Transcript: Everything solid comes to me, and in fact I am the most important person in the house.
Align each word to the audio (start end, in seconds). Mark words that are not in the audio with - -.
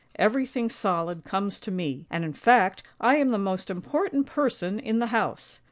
Everything 0.15 0.67
solid 0.67 1.23
comes 1.23 1.59
to 1.59 1.69
me, 1.69 2.07
and 2.09 2.25
in 2.25 2.33
fact 2.33 2.81
I 2.99 3.17
am 3.17 3.29
the 3.29 3.37
most 3.37 3.69
important 3.69 4.25
person 4.25 4.79
in 4.79 4.97
the 4.97 5.05
house. 5.13 5.59